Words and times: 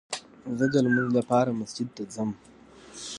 زه 0.57 0.65
دلمونځ 0.73 1.09
لپاره 1.19 1.57
مسجد 1.59 1.87
ته 1.95 2.03
ځم 2.13 2.29